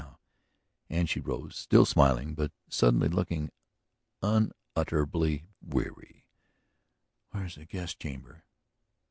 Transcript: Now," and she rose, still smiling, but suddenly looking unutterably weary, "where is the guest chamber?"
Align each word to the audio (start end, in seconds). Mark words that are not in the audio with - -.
Now," 0.01 0.17
and 0.89 1.07
she 1.07 1.19
rose, 1.19 1.55
still 1.55 1.85
smiling, 1.85 2.33
but 2.33 2.51
suddenly 2.67 3.07
looking 3.07 3.51
unutterably 4.23 5.43
weary, 5.61 6.25
"where 7.29 7.45
is 7.45 7.53
the 7.53 7.65
guest 7.65 7.99
chamber?" 7.99 8.43